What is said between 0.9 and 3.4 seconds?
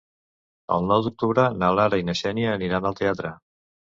nou d'octubre na Lara i na Xènia aniran al teatre.